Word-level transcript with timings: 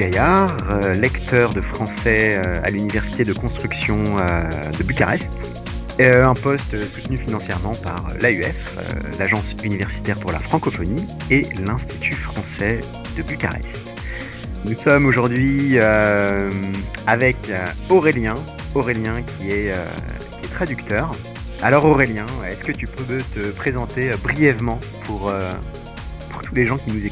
Gaillard, 0.00 0.56
euh, 0.70 0.94
lecteur 0.94 1.52
de 1.52 1.60
français 1.60 2.40
euh, 2.42 2.62
à 2.64 2.70
l'université 2.70 3.22
de 3.22 3.34
construction 3.34 3.98
de 4.02 4.82
Bucarest. 4.82 5.30
un 6.00 6.32
poste 6.32 6.74
soutenu 6.94 7.18
financièrement 7.18 7.74
par 7.74 8.06
l'AUF, 8.18 8.76
l'Agence 9.18 9.54
universitaire 9.62 10.16
pour 10.16 10.32
la 10.32 10.38
francophonie, 10.38 11.06
et 11.28 11.42
l'Institut 11.66 12.14
français 12.14 12.80
de 13.14 13.22
Bucarest. 13.22 13.78
Nous 14.64 14.74
sommes 14.74 15.04
aujourd'hui 15.04 15.78
avec 17.06 17.36
Aurélien, 17.90 18.36
Aurélien 18.74 19.20
qui 19.20 19.50
est, 19.50 19.74
traducteur. 20.54 21.12
Alors 21.62 21.84
Aurélien, 21.84 22.26
est-ce 22.48 22.64
que 22.64 22.72
tu 22.72 22.86
peux 22.86 23.20
te 23.34 23.50
présenter 23.50 24.12
brièvement 24.22 24.80
pour, 25.04 25.30
pour 26.30 26.40
tous 26.40 26.54
les 26.54 26.64
gens 26.64 26.78
qui 26.78 26.90
nous 26.90 27.04
écoutent, 27.04 27.09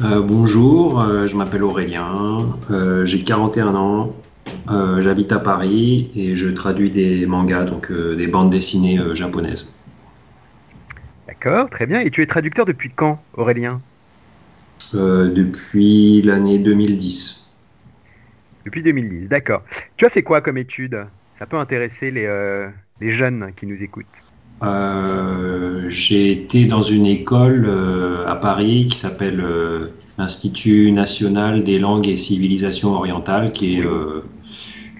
euh, 0.00 0.20
bonjour, 0.22 1.00
euh, 1.00 1.26
je 1.26 1.36
m'appelle 1.36 1.64
Aurélien, 1.64 2.46
euh, 2.70 3.04
j'ai 3.04 3.24
41 3.24 3.74
ans, 3.74 4.14
j'habite 5.00 5.32
à 5.32 5.40
Paris 5.40 6.10
et 6.14 6.36
je 6.36 6.48
traduis 6.48 6.90
des 6.90 7.26
mangas, 7.26 7.64
donc 7.64 7.92
des 7.92 8.26
bandes 8.26 8.50
dessinées 8.50 9.00
japonaises. 9.14 9.74
D'accord, 11.26 11.68
très 11.70 11.86
bien. 11.86 12.00
Et 12.00 12.10
tu 12.10 12.22
es 12.22 12.26
traducteur 12.26 12.64
depuis 12.64 12.90
quand, 12.94 13.22
Aurélien? 13.34 13.80
Depuis 14.92 16.22
l'année 16.22 16.58
2010. 16.58 17.48
Depuis 18.64 18.82
2010, 18.82 19.28
d'accord. 19.28 19.62
Tu 19.96 20.06
as 20.06 20.10
fait 20.10 20.22
quoi 20.22 20.40
comme 20.40 20.58
étude? 20.58 21.06
Ça 21.38 21.46
peut 21.46 21.58
intéresser 21.58 22.10
les 22.10 23.12
jeunes 23.12 23.52
qui 23.56 23.66
nous 23.66 23.82
écoutent. 23.82 24.06
Euh, 24.62 25.84
j'ai 25.88 26.32
été 26.32 26.64
dans 26.64 26.82
une 26.82 27.06
école 27.06 27.66
euh, 27.68 28.26
à 28.26 28.34
Paris 28.34 28.86
qui 28.90 28.96
s'appelle 28.96 29.40
euh, 29.40 29.86
l'Institut 30.18 30.90
national 30.90 31.62
des 31.62 31.78
langues 31.78 32.08
et 32.08 32.16
civilisations 32.16 32.94
orientales, 32.94 33.52
qui 33.52 33.78
est 33.78 33.84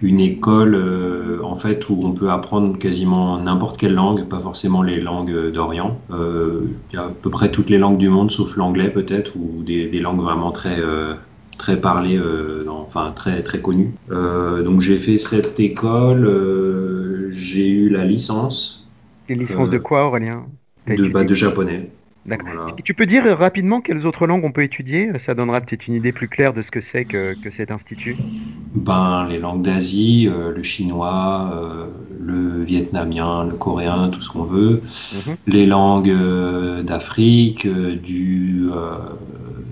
une 0.00 0.20
école 0.20 0.80
en 1.42 1.56
fait 1.56 1.88
où 1.88 1.98
on 2.04 2.12
peut 2.12 2.30
apprendre 2.30 2.78
quasiment 2.78 3.36
n'importe 3.40 3.78
quelle 3.78 3.94
langue, 3.94 4.28
pas 4.28 4.38
forcément 4.38 4.80
les 4.80 5.00
langues 5.00 5.50
d'Orient. 5.50 5.98
Il 6.12 6.94
y 6.94 6.96
a 6.96 7.06
à 7.06 7.08
peu 7.08 7.30
près 7.30 7.50
toutes 7.50 7.68
les 7.68 7.78
langues 7.78 7.98
du 7.98 8.08
monde, 8.08 8.30
sauf 8.30 8.56
l'anglais 8.56 8.90
peut-être, 8.90 9.34
ou 9.34 9.64
des, 9.64 9.90
langues 9.98 10.20
vraiment 10.20 10.52
très 10.52 10.78
très 11.58 11.80
parlées, 11.80 12.20
enfin 12.68 13.12
très 13.12 13.42
très 13.42 13.58
connues. 13.58 13.92
donc 14.08 14.82
j'ai 14.82 15.00
fait 15.00 15.18
cette 15.18 15.58
école, 15.58 17.28
j'ai 17.32 17.68
eu 17.68 17.88
la 17.88 18.04
licence 18.04 18.87
les 19.28 19.34
licences 19.34 19.70
de 19.70 19.76
euh, 19.76 19.80
quoi, 19.80 20.06
Aurélien? 20.06 20.46
De, 20.86 21.08
bah, 21.08 21.24
de 21.24 21.34
japonais. 21.34 21.90
D'accord. 22.26 22.74
Et 22.78 22.82
tu 22.82 22.92
peux 22.92 23.06
dire 23.06 23.24
rapidement 23.38 23.80
quelles 23.80 24.06
autres 24.06 24.26
langues 24.26 24.44
on 24.44 24.52
peut 24.52 24.62
étudier? 24.62 25.10
Ça 25.18 25.34
donnera 25.34 25.62
peut-être 25.62 25.86
une 25.86 25.94
idée 25.94 26.12
plus 26.12 26.28
claire 26.28 26.52
de 26.52 26.60
ce 26.60 26.70
que 26.70 26.80
c'est 26.80 27.06
que, 27.06 27.34
cet 27.50 27.70
institut. 27.70 28.16
Ben, 28.74 29.26
les 29.30 29.38
langues 29.38 29.62
d'Asie, 29.62 30.28
euh, 30.28 30.52
le 30.54 30.62
chinois, 30.62 31.50
euh, 31.54 31.86
le 32.20 32.62
vietnamien, 32.64 33.44
le 33.44 33.56
coréen, 33.56 34.08
tout 34.08 34.20
ce 34.20 34.28
qu'on 34.28 34.44
veut. 34.44 34.82
Mhm. 35.14 35.36
Les 35.46 35.64
langues 35.64 36.82
d'Afrique, 36.82 37.66
du 37.66 38.68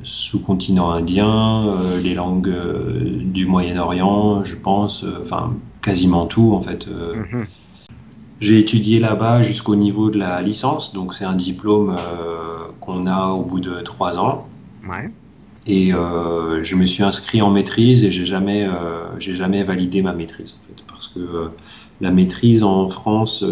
sous-continent 0.03 0.91
indien, 0.93 1.75
les 2.03 2.15
langues 2.15 2.55
du 3.25 3.45
Moyen-Orient, 3.45 4.45
je 4.45 4.57
pense. 4.57 5.05
Enfin, 5.23 5.53
quasiment 5.83 6.27
tout 6.27 6.55
en 6.55 6.63
fait. 6.63 6.87
Mhm. 6.89 7.47
J'ai 8.41 8.59
étudié 8.59 9.01
là-bas 9.01 9.43
jusqu'au 9.43 9.77
niveau 9.77 10.11
de 10.11 10.19
la 10.19 10.43
licence, 10.43 10.93
donc 10.93 11.15
c'est 11.15 11.25
un 11.25 11.35
diplôme 11.35 11.97
euh, 11.99 12.67
qu'on 12.81 13.07
a 13.07 13.29
au 13.29 13.43
bout 13.43 13.61
de 13.61 13.81
trois 13.81 14.19
ans. 14.19 14.47
Ouais. 14.87 15.11
Et 15.67 15.93
euh, 15.93 16.63
je 16.63 16.77
me 16.77 16.87
suis 16.87 17.03
inscrit 17.03 17.41
en 17.41 17.51
maîtrise 17.51 18.05
et 18.05 18.11
j'ai 18.11 18.27
jamais, 18.27 18.65
euh, 18.65 19.07
j'ai 19.19 19.35
jamais 19.35 19.65
validé 19.65 20.03
ma 20.03 20.13
maîtrise 20.13 20.61
en 20.61 20.69
fait, 20.69 20.85
parce 20.87 21.09
que 21.09 21.51
la 22.01 22.11
maîtrise 22.11 22.63
en 22.63 22.89
France 22.89 23.45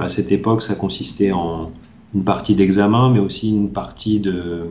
à 0.00 0.08
cette 0.08 0.32
époque, 0.32 0.60
ça 0.60 0.74
consistait 0.74 1.32
en 1.32 1.70
une 2.14 2.24
partie 2.24 2.54
d'examen, 2.56 3.10
mais 3.10 3.20
aussi 3.20 3.50
une 3.50 3.70
partie 3.70 4.18
de 4.20 4.66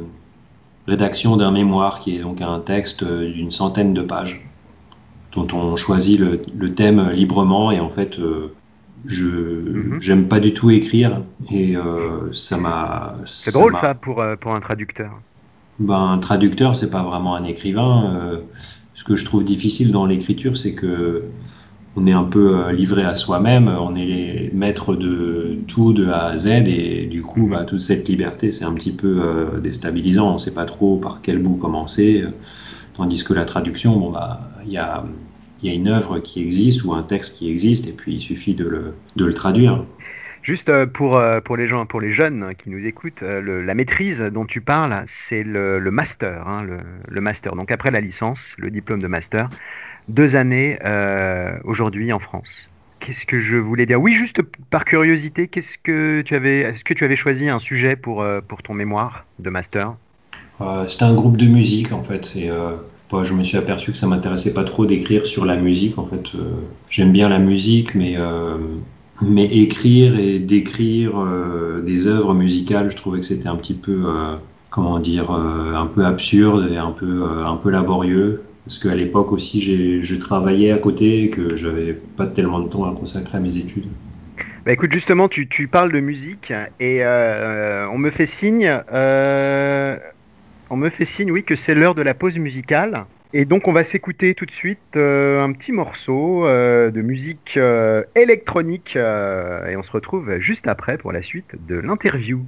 rédaction 0.86 1.38
d'un 1.38 1.52
mémoire 1.52 2.02
qui 2.02 2.18
est 2.18 2.20
donc 2.20 2.42
un 2.42 2.60
texte 2.60 3.04
d'une 3.06 3.52
centaine 3.52 3.94
de 3.94 4.02
pages 4.02 4.46
dont 5.34 5.48
on 5.54 5.78
choisit 5.78 6.20
le, 6.20 6.42
le 6.56 6.74
thème 6.74 7.10
librement 7.12 7.72
et 7.72 7.80
en 7.80 7.90
fait 7.90 8.20
je 9.06 9.26
mhm. 9.26 10.02
j'aime 10.02 10.28
pas 10.28 10.40
du 10.40 10.54
tout 10.54 10.70
écrire 10.70 11.22
et 11.52 11.76
euh, 11.76 12.32
ça 12.34 12.58
m'a. 12.58 13.16
C'est 13.26 13.54
drôle 13.54 13.76
ça 13.78 13.96
pour 13.96 14.22
euh, 14.22 14.36
pour 14.36 14.54
un 14.54 14.60
traducteur. 14.60 15.12
Ben 15.80 16.00
un 16.00 16.18
traducteur 16.20 16.76
c'est 16.76 16.92
pas 16.92 17.04
vraiment 17.04 17.36
un 17.36 17.44
écrivain. 17.44 18.14
Euh, 18.16 18.38
ce 18.94 19.04
que 19.04 19.16
je 19.16 19.26
trouve 19.26 19.44
difficile 19.44 19.92
dans 19.92 20.06
l'écriture 20.06 20.58
c'est 20.58 20.74
que 20.74 21.24
on 21.98 22.08
est 22.08 22.14
un 22.14 22.24
peu 22.24 22.72
livré 22.72 23.04
à 23.04 23.16
soi-même, 23.16 23.68
on 23.68 23.96
est 23.96 24.06
les 24.06 24.52
maîtres 24.54 24.96
de 24.96 25.58
tout 25.68 25.92
de 25.92 26.08
A 26.08 26.28
à 26.28 26.38
Z 26.38 26.48
et 26.48 27.06
du 27.08 27.22
coup 27.22 27.48
bah, 27.48 27.66
toute 27.66 27.82
cette 27.82 28.08
liberté 28.08 28.54
c'est 28.54 28.64
un 28.64 28.74
petit 28.74 28.94
peu 28.94 29.22
déstabilisant. 29.62 30.36
On 30.36 30.38
sait 30.38 30.54
pas 30.54 30.66
trop 30.66 30.98
par 30.98 31.22
quel 31.22 31.40
bout 31.40 31.56
commencer. 31.56 32.24
Tandis 32.94 33.24
que 33.24 33.34
la 33.34 33.46
traduction 33.46 33.98
bon 33.98 34.12
bah 34.12 34.52
il 34.66 34.72
y 34.72 34.78
a 34.78 35.04
il 35.62 35.70
y 35.70 35.74
a 35.74 35.76
une 35.76 35.88
œuvre 35.88 36.20
qui 36.20 36.42
existe 36.42 36.84
ou 36.84 36.94
un 36.94 37.04
texte 37.04 37.38
qui 37.38 37.50
existe 37.50 37.88
et 37.88 37.92
puis 37.92 38.16
il 38.16 38.22
suffit 38.22 38.54
de 38.54 38.66
le, 38.66 38.94
de 39.16 39.26
le 39.26 39.34
traduire. 39.34 39.84
Juste 40.44 40.70
euh, 40.70 40.88
pour, 40.88 41.18
euh, 41.18 41.40
pour 41.40 41.56
les 41.56 41.68
gens, 41.68 41.86
pour 41.86 42.02
les 42.02 42.12
jeunes 42.12 42.54
qui 42.58 42.70
nous 42.70 42.84
écoutent, 42.84 43.22
euh, 43.22 43.64
la 43.64 43.76
maîtrise 43.76 44.22
dont 44.22 44.46
tu 44.46 44.60
parles, 44.60 45.04
c'est 45.06 45.44
le, 45.44 45.78
le, 45.80 45.92
master, 45.92 46.48
hein, 46.48 46.66
le, 47.08 47.22
master. 47.22 47.56
Donc 47.56 47.72
après 47.72 47.92
la 47.92 48.02
licence, 48.02 48.56
le 48.58 48.72
diplôme 48.72 49.02
de 49.02 49.08
master, 49.08 49.50
deux 50.08 50.36
années 50.36 50.80
aujourd'hui 51.64 52.12
en 52.12 52.20
France. 52.20 52.70
Qu'est-ce 53.00 53.26
que 53.26 53.40
je 53.40 53.58
voulais 53.58 53.86
dire? 53.86 54.02
Oui, 54.02 54.14
juste 54.14 54.42
par 54.70 54.86
curiosité, 54.86 55.48
qu'est-ce 55.48 55.78
que 55.78 56.22
tu 56.22 56.36
avais, 56.36 56.60
est-ce 56.60 56.84
que 56.84 56.94
tu 56.94 57.04
avais 57.04 57.16
choisi 57.16 57.50
un 57.50 57.60
sujet 57.60 57.96
pour, 57.96 58.26
pour 58.48 58.64
ton 58.64 58.74
mémoire 58.74 59.26
de 59.40 59.50
master? 59.50 59.94
C'était 60.88 61.04
un 61.04 61.14
groupe 61.14 61.38
de 61.38 61.46
musique 61.46 61.92
en 61.94 62.04
fait. 62.04 62.36
Et, 62.36 62.50
je 63.24 63.34
me 63.34 63.44
suis 63.44 63.58
aperçu 63.58 63.92
que 63.92 63.98
ça 63.98 64.08
m'intéressait 64.08 64.54
pas 64.54 64.64
trop 64.64 64.86
d'écrire 64.86 65.26
sur 65.26 65.46
la 65.46 65.56
musique. 65.56 65.98
En 65.98 66.06
fait, 66.06 66.36
euh, 66.36 66.44
j'aime 66.90 67.12
bien 67.12 67.30
la 67.30 67.40
musique, 67.40 67.94
mais 67.94 68.16
euh, 68.18 68.58
écrire 69.38 70.18
et 70.18 70.40
décrire 70.40 71.20
euh, 71.20 71.82
des 71.82 72.08
œuvres 72.08 72.34
musicales, 72.34 72.90
je 72.92 72.96
trouvais 72.96 73.20
que 73.20 73.26
c'était 73.26 73.50
un 73.50 73.56
petit 73.56 73.74
peu, 73.74 74.06
comment 74.70 75.00
dire, 75.00 75.32
un 75.32 75.86
peu 75.88 76.06
absurde 76.06 76.70
et 76.74 76.78
un 76.78 76.92
peu 76.92 77.24
un 77.46 77.56
peu 77.56 77.70
laborieux. 77.70 78.44
Parce 78.66 78.78
qu'à 78.78 78.96
l'époque 78.96 79.32
aussi, 79.32 79.62
je 80.04 80.16
travaillais 80.16 80.72
à 80.72 80.78
côté 80.78 81.24
et 81.24 81.30
que 81.30 81.56
j'avais 81.56 81.94
pas 81.94 82.28
tellement 82.28 82.60
de 82.60 82.70
temps 82.70 82.86
à 82.86 82.96
consacrer 82.96 83.38
à 83.38 83.42
mes 83.42 83.58
études. 83.58 83.88
Bah 84.66 84.72
écoute, 84.72 84.92
justement, 84.94 85.28
tu 85.28 85.68
parles 85.68 85.92
de 85.92 86.00
musique 86.00 86.54
et 86.80 87.04
on 87.04 87.98
me 87.98 88.10
fait 88.10 88.28
signe 88.28 88.72
on 90.72 90.78
me 90.78 90.90
fait 90.90 91.04
signe, 91.04 91.32
oui, 91.32 91.44
que 91.44 91.58
c'est 91.58 91.76
l'heure 91.76 91.96
de 91.96 92.02
la 92.02 92.14
pause 92.14 92.38
musicale. 92.38 93.06
Et 93.34 93.44
donc 93.44 93.68
on 93.68 93.74
va 93.74 93.84
s'écouter 93.84 94.34
tout 94.34 94.46
de 94.46 94.52
suite 94.52 94.96
euh, 94.96 95.44
un 95.44 95.52
petit 95.52 95.74
morceau 95.74 96.48
euh, 96.48 96.92
de 96.92 97.02
musique 97.02 97.56
euh, 97.58 98.04
électronique 98.16 98.96
et 98.96 99.76
on 99.78 99.84
se 99.84 99.92
retrouve 99.92 100.38
juste 100.40 100.68
après 100.68 100.98
pour 100.98 101.12
la 101.12 101.22
suite 101.22 101.56
de 101.68 101.76
l'interview. 101.76 102.46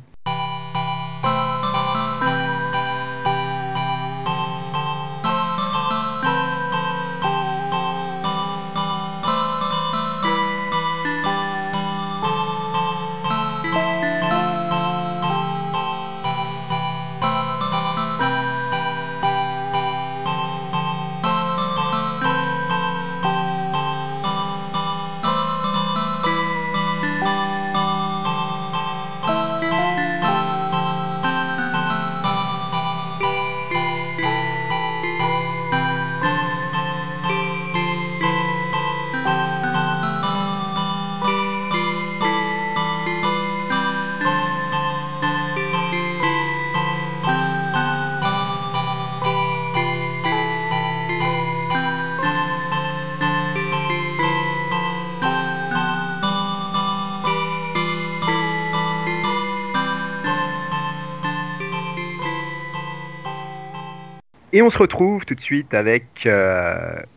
Et 64.53 64.61
on 64.61 64.69
se 64.69 64.77
retrouve 64.77 65.25
tout 65.25 65.35
de 65.35 65.41
suite 65.41 65.73
avec 65.73 66.29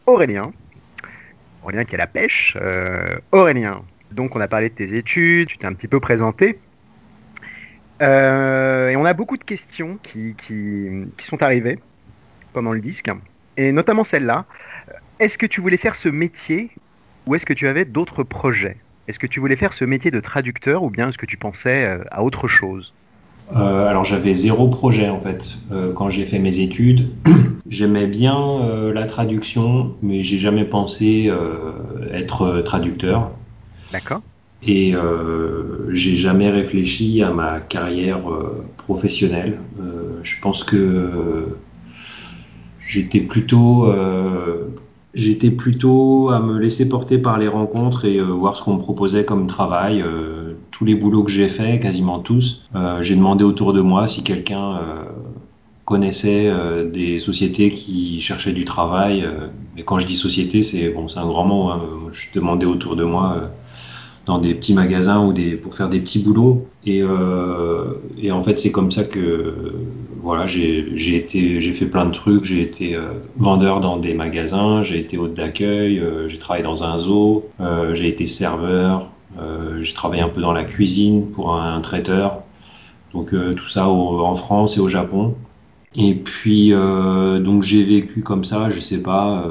Aurélien. 0.06 0.52
Aurélien 1.62 1.84
qui 1.84 1.94
est 1.94 1.98
la 1.98 2.06
pêche. 2.06 2.56
Aurélien, 3.30 3.82
donc 4.10 4.34
on 4.34 4.40
a 4.40 4.48
parlé 4.48 4.70
de 4.70 4.74
tes 4.74 4.96
études, 4.96 5.48
tu 5.48 5.58
t'es 5.58 5.66
un 5.66 5.74
petit 5.74 5.88
peu 5.88 6.00
présenté. 6.00 6.58
et 8.00 8.94
on 8.96 9.04
a 9.04 9.12
beaucoup 9.12 9.36
de 9.36 9.44
questions 9.44 9.98
qui, 10.02 10.34
sont 11.18 11.42
arrivées 11.42 11.78
pendant 12.52 12.72
le 12.72 12.80
disque, 12.80 13.10
et 13.56 13.70
notamment 13.70 14.04
celle-là. 14.04 14.46
Est-ce 15.18 15.38
que 15.38 15.46
tu 15.46 15.60
voulais 15.60 15.76
faire 15.76 15.96
ce 15.96 16.08
métier 16.08 16.70
ou 17.26 17.34
est-ce 17.34 17.46
que 17.46 17.52
tu 17.52 17.66
avais 17.68 17.84
d'autres 17.84 18.22
projets? 18.22 18.76
Est-ce 19.08 19.18
que 19.18 19.26
tu 19.26 19.40
voulais 19.40 19.56
faire 19.56 19.72
ce 19.72 19.84
métier 19.84 20.10
de 20.10 20.20
traducteur 20.20 20.82
ou 20.82 20.90
bien 20.90 21.08
est-ce 21.08 21.18
que 21.18 21.26
tu 21.26 21.36
pensais 21.36 21.84
euh, 21.84 22.04
à 22.10 22.22
autre 22.22 22.48
chose? 22.48 22.92
Euh, 23.54 23.86
alors 23.86 24.04
j'avais 24.04 24.34
zéro 24.34 24.68
projet 24.68 25.08
en 25.08 25.20
fait 25.20 25.56
euh, 25.70 25.92
quand 25.92 26.10
j'ai 26.10 26.24
fait 26.24 26.38
mes 26.38 26.58
études. 26.58 27.10
J'aimais 27.68 28.06
bien 28.06 28.92
la 28.94 29.06
traduction, 29.06 29.96
mais 30.00 30.22
j'ai 30.22 30.38
jamais 30.38 30.64
pensé 30.64 31.28
être 32.12 32.60
traducteur. 32.60 33.32
D'accord. 33.92 34.20
Et 34.62 34.94
j'ai 35.90 36.14
jamais 36.14 36.48
réfléchi 36.48 37.24
à 37.24 37.32
ma 37.32 37.58
carrière 37.58 38.20
professionnelle. 38.76 39.58
je 40.22 40.40
pense 40.40 40.62
que 40.62 41.56
j'étais 42.86 43.18
plutôt 43.18 43.92
J'étais 45.16 45.50
plutôt 45.50 46.28
à 46.28 46.40
me 46.40 46.58
laisser 46.58 46.90
porter 46.90 47.16
par 47.16 47.38
les 47.38 47.48
rencontres 47.48 48.04
et 48.04 48.18
euh, 48.18 48.24
voir 48.24 48.54
ce 48.54 48.62
qu'on 48.62 48.74
me 48.74 48.80
proposait 48.80 49.24
comme 49.24 49.46
travail. 49.46 50.02
Euh, 50.02 50.52
tous 50.70 50.84
les 50.84 50.94
boulots 50.94 51.22
que 51.22 51.30
j'ai 51.30 51.48
faits, 51.48 51.80
quasiment 51.80 52.18
tous, 52.18 52.66
euh, 52.74 53.00
j'ai 53.00 53.16
demandé 53.16 53.42
autour 53.42 53.72
de 53.72 53.80
moi 53.80 54.08
si 54.08 54.22
quelqu'un 54.22 54.78
connaissait 55.86 56.52
des 56.92 57.18
sociétés 57.18 57.70
qui 57.70 58.20
cherchaient 58.20 58.52
du 58.52 58.64
travail. 58.66 59.26
quand 59.86 59.98
je 59.98 60.06
dis 60.06 60.16
société, 60.16 60.62
c'est 60.62 60.90
bon, 60.90 61.08
c'est 61.08 61.20
un 61.20 61.26
grand 61.26 61.46
mot. 61.46 61.68
Hein. 61.68 61.80
Je 62.12 62.26
demandais 62.34 62.66
autour 62.66 62.96
de 62.96 63.04
moi 63.04 63.50
dans 64.26 64.38
des 64.38 64.54
petits 64.54 64.74
magasins 64.74 65.24
ou 65.24 65.32
des, 65.32 65.52
pour 65.52 65.74
faire 65.74 65.88
des 65.88 66.00
petits 66.00 66.18
boulots. 66.18 66.66
Et, 66.84 67.02
et 68.20 68.30
en 68.30 68.42
fait, 68.42 68.58
c'est 68.58 68.72
comme 68.72 68.90
ça 68.90 69.04
que 69.04 69.54
voilà, 70.26 70.48
j'ai 70.48 71.16
été, 71.16 71.60
j'ai 71.60 71.70
fait 71.70 71.86
plein 71.86 72.04
de 72.04 72.10
trucs. 72.10 72.42
J'ai 72.42 72.60
été 72.60 72.96
euh, 72.96 73.12
vendeur 73.36 73.78
dans 73.78 73.96
des 73.96 74.12
magasins, 74.12 74.82
j'ai 74.82 74.98
été 74.98 75.18
hôte 75.18 75.34
d'accueil, 75.34 76.00
euh, 76.00 76.28
j'ai 76.28 76.38
travaillé 76.38 76.64
dans 76.64 76.82
un 76.82 76.98
zoo, 76.98 77.48
euh, 77.60 77.94
j'ai 77.94 78.08
été 78.08 78.26
serveur, 78.26 79.08
j'ai 79.80 79.94
travaillé 79.94 80.22
un 80.22 80.28
peu 80.28 80.40
dans 80.40 80.52
la 80.52 80.64
cuisine 80.64 81.26
pour 81.30 81.54
un, 81.54 81.80
traiteur. 81.80 82.42
Donc 83.12 83.30
tout 83.30 83.68
ça 83.68 83.88
en 83.88 84.34
France 84.34 84.76
et 84.78 84.80
au 84.80 84.88
Japon. 84.88 85.34
Et 85.94 86.14
puis 86.14 86.70
donc 86.70 87.62
j'ai 87.62 87.84
vécu 87.84 88.22
comme 88.22 88.44
ça, 88.44 88.70
je 88.70 88.80
sais 88.80 89.02
pas, 89.02 89.46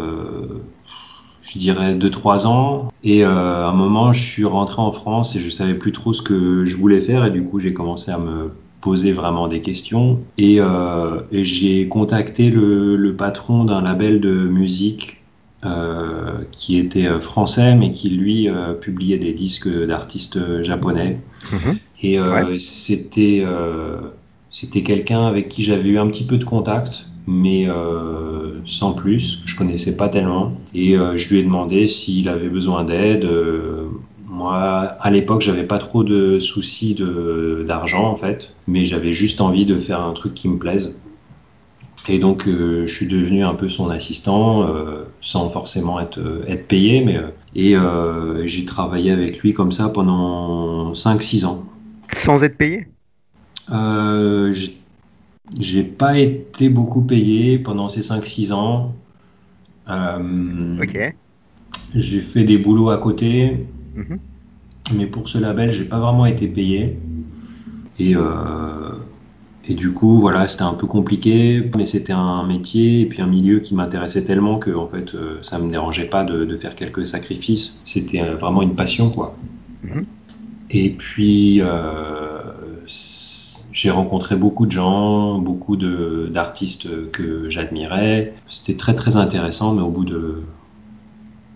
je 1.46 1.60
dirais 1.60 1.96
2-3 1.96 2.48
ans. 2.48 2.90
Et 3.04 3.24
à 3.24 3.68
un 3.68 3.74
moment, 3.74 4.14
je 4.14 4.22
suis 4.22 4.46
rentré 4.46 4.82
en 4.82 4.92
France 4.92 5.36
et 5.36 5.40
je 5.40 5.50
savais 5.50 5.76
plus 5.76 5.92
trop 5.92 6.14
ce 6.14 6.22
que 6.22 6.66
je 6.66 6.78
voulais 6.78 7.02
faire 7.02 7.26
et 7.26 7.32
du 7.32 7.44
coup 7.44 7.60
j'ai 7.60 7.74
commencé 7.74 8.12
à 8.12 8.18
me 8.18 8.52
poser 8.86 9.14
vraiment 9.14 9.48
des 9.48 9.62
questions. 9.62 10.20
Et, 10.38 10.62
euh, 10.62 11.22
j'ai 11.32 11.88
contacté 11.88 12.52
le, 12.52 13.16
patron 13.18 13.64
d'un 13.64 13.82
label 13.82 14.20
de 14.20 14.32
musique 14.32 15.24
euh, 15.66 16.36
qui 16.52 16.78
était 16.78 17.08
euh, 17.08 17.20
français, 17.20 17.74
mais 17.74 17.92
qui 17.92 18.10
lui 18.10 18.48
publiait 18.82 19.18
des 19.18 19.34
disques 19.34 19.68
d'artistes 19.88 20.62
japonais. 20.62 21.18
Mhm. 21.52 21.78
Et 22.04 22.20
c'était 22.60 23.44
c'était 24.52 24.84
quelqu'un 24.84 25.26
avec 25.26 25.50
qui 25.50 25.64
j'avais 25.64 25.90
eu 25.90 25.98
un 25.98 26.08
petit 26.08 26.24
peu 26.24 26.38
de 26.38 26.46
contact, 26.46 27.08
mais 27.28 27.68
sans 28.66 28.94
plus, 28.94 29.38
que 29.38 29.50
je 29.50 29.58
connaissais 29.58 29.98
pas 29.98 30.10
tellement. 30.10 30.54
Et 30.74 30.96
je 31.16 31.30
lui 31.30 31.40
ai 31.40 31.44
demandé 31.44 31.88
s'il 31.88 32.30
avait 32.30 32.50
besoin 32.50 32.84
d'aide. 32.84 33.28
Moi, 34.28 34.56
à 34.56 35.12
l'époque, 35.12 35.42
j'avais 35.42 35.64
pas 35.64 35.78
trop 35.78 36.04
de 36.04 36.40
soucis 36.40 36.98
d'argent 37.66 38.06
en 38.06 38.16
fait, 38.16 38.54
mais 38.68 38.86
j'avais 38.86 39.14
juste 39.14 39.42
envie 39.42 39.66
de 39.66 39.78
faire 39.78 40.02
un 40.02 40.14
truc 40.14 40.34
qui 40.34 40.50
me 40.50 40.58
plaise. 40.58 41.00
Et 42.08 42.20
donc, 42.20 42.48
euh, 42.48 42.86
je 42.88 42.94
suis 42.94 43.08
devenu 43.08 43.44
un 43.44 43.56
peu 43.56 43.68
son 43.68 43.90
assistant, 43.90 44.68
euh, 44.68 45.06
sans 45.22 45.50
forcément 45.50 46.00
être, 46.00 46.20
être 46.48 46.68
payé, 46.68 47.04
mais 47.04 47.18
euh, 47.18 48.44
et 48.44 48.48
j'ai 48.48 48.66
travaillé 48.66 49.12
avec 49.12 49.40
lui 49.40 49.54
comme 49.54 49.72
ça 49.72 49.90
pendant 49.90 50.94
5-6 50.94 51.46
ans. 51.46 51.64
Sans 52.14 52.44
être 52.44 52.58
payé? 52.58 52.88
J'ai 55.60 55.84
pas 55.84 56.18
été 56.18 56.70
beaucoup 56.70 57.02
payé 57.02 57.60
pendant 57.60 57.90
ces 57.90 58.02
5-6 58.02 58.52
ans. 58.54 58.94
ok. 59.88 61.16
J'ai 61.94 62.22
fait 62.22 62.44
des 62.44 62.58
boulots 62.58 62.90
à 62.90 62.98
côté. 62.98 63.66
Mhm. 63.96 64.20
Mais 64.98 65.08
pour 65.08 65.28
ce 65.28 65.38
label, 65.38 65.72
j'ai 65.72 65.86
pas 65.86 66.00
vraiment 66.00 66.26
été 66.26 66.48
payé. 66.48 66.98
Et, 67.98 68.16
euh, 68.16 68.92
et 69.68 69.74
du 69.74 69.94
coup, 69.94 70.20
voilà, 70.20 70.48
c'était 70.48 70.64
un 70.64 70.74
peu 70.74 70.86
compliqué, 70.86 71.64
mais 71.76 71.86
c'était 71.86 72.14
un 72.14 72.46
métier 72.46 73.02
et 73.02 73.06
puis 73.06 73.22
un 73.22 73.28
milieu 73.28 73.60
qui 73.60 73.74
m'intéressait 73.74 74.24
tellement 74.24 74.60
que 74.60 74.72
en 74.72 74.88
fait, 74.88 75.16
euh, 75.16 75.40
ça 75.42 75.58
me 75.60 75.70
dérangeait 75.70 76.06
pas 76.06 76.24
de, 76.24 76.56
faire 76.58 76.76
quelques 76.76 77.08
sacrifices. 77.08 77.80
C'était 77.84 78.22
euh, 78.22 78.36
vraiment 78.36 78.62
une 78.62 78.76
passion, 78.76 79.10
quoi. 79.10 79.36
Mhm. 79.84 80.06
Et 80.72 80.90
puis, 80.92 81.62
j'ai 83.76 83.92
rencontré 83.92 84.38
beaucoup 84.38 84.66
de 84.66 84.72
gens, 84.72 85.38
beaucoup 85.38 85.76
d'artistes 85.76 87.12
que 87.12 87.50
j'admirais. 87.50 88.34
C'était 88.48 88.78
très 88.78 88.96
très 88.96 89.18
intéressant, 89.18 89.74
mais 89.74 89.82
au 89.82 89.90
bout 89.90 90.06
de 90.06 90.44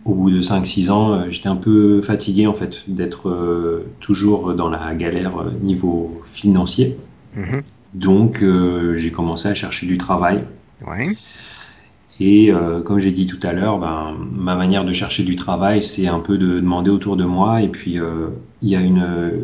au 0.04 0.14
bout 0.14 0.30
de 0.30 0.42
5-6 0.42 0.92
ans, 0.92 1.14
euh, 1.14 1.26
j'étais 1.30 1.48
un 1.48 1.56
peu 1.56 2.02
fatigué 2.02 2.46
en 2.46 2.54
fait 2.54 2.84
d'être 2.88 3.30
euh, 3.30 3.86
toujours 4.02 4.54
dans 4.54 4.70
la 4.70 4.94
galère 4.96 5.38
euh, 5.38 5.52
niveau 5.62 6.22
financier. 6.34 6.98
Mhm. 7.36 7.62
Donc 7.94 8.44
j'ai 8.96 9.12
commencé 9.12 9.48
à 9.48 9.56
chercher 9.56 9.88
du 9.88 9.98
travail. 9.98 10.44
Et 12.20 12.52
comme 12.86 13.00
j'ai 13.00 13.12
dit 13.12 13.26
tout 13.26 13.40
à 13.42 13.52
l'heure, 13.52 13.80
ben, 13.80 14.14
ma 14.32 14.56
manière 14.56 14.86
de 14.86 14.94
chercher 14.94 15.24
du 15.24 15.36
travail, 15.36 15.82
c'est 15.82 16.08
un 16.08 16.20
peu 16.20 16.38
de 16.38 16.60
demander 16.60 16.92
autour 16.92 17.18
de 17.18 17.24
moi. 17.24 17.64
Et 17.64 17.68
puis 17.68 17.98
il 18.62 18.70
y 18.70 18.76
a 18.76 18.82
une, 18.82 19.42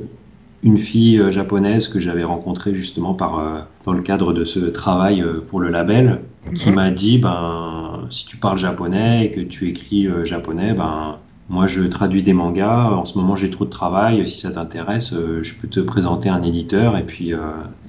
une 0.66 0.78
fille 0.78 1.22
japonaise 1.32 1.88
que 1.88 2.00
j'avais 2.00 2.26
rencontrée 2.26 2.76
justement 2.76 3.14
par, 3.14 3.68
dans 3.86 3.94
le 3.94 4.02
cadre 4.02 4.34
de 4.34 4.44
ce 4.44 4.60
travail 4.60 5.24
pour 5.48 5.62
le 5.62 5.70
label, 5.70 6.20
qui 6.54 6.70
mhm. 6.70 6.76
m'a 6.76 6.92
dit 6.92 7.18
ben 7.18 8.06
si 8.10 8.26
tu 8.26 8.38
parles 8.38 8.58
japonais 8.58 9.26
et 9.26 9.32
que 9.32 9.42
tu 9.42 9.68
écris 9.70 10.08
euh, 10.08 10.26
japonais, 10.26 10.74
ben 10.74 11.18
moi 11.50 11.68
je 11.68 11.82
traduis 11.84 12.24
des 12.24 12.34
mangas. 12.34 12.92
En 12.92 13.06
ce 13.06 13.18
moment 13.18 13.36
j'ai 13.36 13.50
trop 13.50 13.66
de 13.66 13.70
travail. 13.70 14.28
Si 14.30 14.40
ça 14.40 14.52
t'intéresse, 14.52 15.14
euh, 15.14 15.42
je 15.44 15.56
peux 15.56 15.68
te 15.68 15.80
présenter 15.80 16.30
un 16.30 16.42
éditeur 16.42 16.98
et 16.98 17.04
puis 17.04 17.34
euh, 17.34 17.40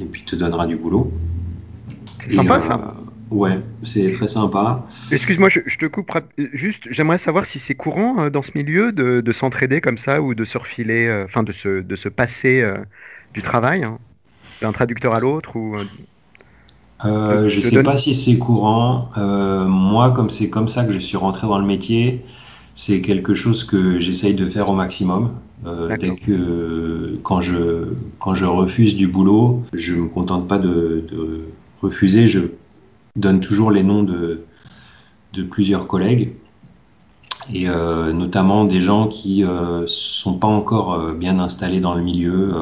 et 0.00 0.04
puis 0.04 0.22
te 0.22 0.36
donnera 0.36 0.66
du 0.66 0.76
boulot. 0.76 1.12
C'est 2.20 2.34
sympa 2.34 2.60
ça. 2.60 2.95
Ouais, 3.30 3.60
c'est 3.82 4.10
très 4.12 4.28
sympa. 4.28 4.86
Excuse-moi, 5.10 5.48
je, 5.50 5.76
te 5.76 5.86
coupe 5.86 6.12
juste. 6.52 6.84
J'aimerais 6.90 7.18
savoir 7.18 7.44
si 7.44 7.58
c'est 7.58 7.74
courant 7.74 8.30
dans 8.30 8.42
ce 8.42 8.52
milieu 8.54 8.92
de, 8.92 9.32
s'entraider 9.32 9.80
comme 9.80 9.98
ça 9.98 10.22
ou 10.22 10.34
de 10.34 10.44
se 10.44 10.58
refiler, 10.58 11.24
enfin 11.24 11.42
de 11.42 11.52
se, 11.52 11.80
de 11.82 11.96
se 11.96 12.08
passer 12.08 12.64
du 13.34 13.42
travail 13.42 13.82
hein, 13.82 13.98
d'un 14.62 14.72
traducteur 14.72 15.16
à 15.16 15.20
l'autre 15.20 15.56
ou 15.56 15.76
euh, 17.04 17.46
je 17.46 17.58
ne 17.58 17.62
sais 17.62 17.82
pas 17.82 17.96
si 17.96 18.14
c'est 18.14 18.38
courant. 18.38 19.10
Euh, 19.18 19.66
moi, 19.66 20.12
comme 20.12 20.30
c'est 20.30 20.48
comme 20.48 20.68
ça 20.68 20.84
que 20.84 20.92
je 20.92 20.98
suis 20.98 21.16
rentré 21.16 21.46
dans 21.46 21.58
le 21.58 21.66
métier, 21.66 22.24
c'est 22.74 23.00
quelque 23.00 23.34
chose 23.34 23.64
que 23.64 23.98
j'essaye 23.98 24.34
de 24.34 24.46
faire 24.46 24.68
au 24.68 24.74
maximum. 24.74 25.32
Euh, 25.66 25.94
dès 25.98 26.14
que 26.14 27.18
quand 27.22 27.40
je 27.40 27.88
quand 28.18 28.34
je 28.34 28.44
refuse 28.44 28.96
du 28.96 29.08
boulot, 29.08 29.62
je 29.72 29.94
me 29.94 30.08
contente 30.08 30.48
pas 30.48 30.58
de, 30.58 31.04
de 31.10 31.44
refuser. 31.82 32.26
Je 32.26 32.40
donne 33.16 33.40
toujours 33.40 33.70
les 33.70 33.82
noms 33.82 34.02
de 34.02 34.44
de 35.32 35.42
plusieurs 35.42 35.86
collègues 35.86 36.32
et 37.52 37.68
euh, 37.68 38.12
notamment 38.12 38.64
des 38.64 38.80
gens 38.80 39.06
qui 39.08 39.44
euh, 39.44 39.84
sont 39.86 40.38
pas 40.38 40.48
encore 40.48 40.94
euh, 40.94 41.12
bien 41.12 41.38
installés 41.38 41.80
dans 41.80 41.94
le 41.94 42.02
milieu. 42.02 42.54